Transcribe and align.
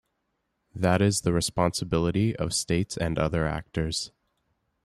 That 0.73 0.99
is 0.99 1.21
the 1.21 1.31
responsibility 1.31 2.35
of 2.37 2.55
States 2.55 2.97
and 2.97 3.19
other 3.19 3.45
actors. 3.45 4.09